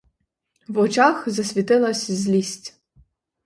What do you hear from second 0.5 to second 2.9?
В очах засвітилась злість.